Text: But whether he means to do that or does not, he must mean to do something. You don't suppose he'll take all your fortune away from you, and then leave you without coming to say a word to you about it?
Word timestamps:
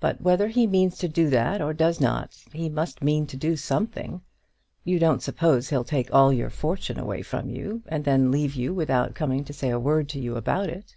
But 0.00 0.20
whether 0.20 0.48
he 0.48 0.66
means 0.66 0.98
to 0.98 1.08
do 1.08 1.30
that 1.30 1.62
or 1.62 1.72
does 1.72 1.98
not, 1.98 2.44
he 2.52 2.68
must 2.68 3.00
mean 3.00 3.26
to 3.28 3.38
do 3.38 3.56
something. 3.56 4.20
You 4.84 4.98
don't 4.98 5.22
suppose 5.22 5.70
he'll 5.70 5.82
take 5.82 6.12
all 6.12 6.30
your 6.30 6.50
fortune 6.50 6.98
away 6.98 7.22
from 7.22 7.48
you, 7.48 7.82
and 7.86 8.04
then 8.04 8.30
leave 8.30 8.54
you 8.54 8.74
without 8.74 9.14
coming 9.14 9.44
to 9.44 9.54
say 9.54 9.70
a 9.70 9.80
word 9.80 10.10
to 10.10 10.20
you 10.20 10.36
about 10.36 10.68
it? 10.68 10.92